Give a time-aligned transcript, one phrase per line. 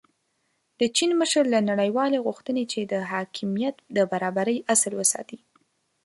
[0.79, 5.39] د چین مشر له نړیوالې غوښتي چې د حاکمیت د برابرۍ اصل وساتي.